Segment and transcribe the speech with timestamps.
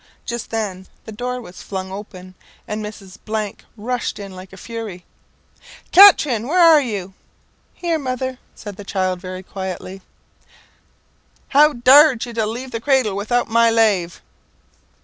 [0.25, 2.33] Just then the door was flung open,
[2.67, 3.19] and Mrs.
[3.77, 5.05] rushed in like a fury.
[5.91, 7.13] "Katrine, where are you?"
[7.75, 10.01] "Here, mother," said the child, very quietly.
[11.49, 14.23] How dar'd you to leave the cradle widout my lave?"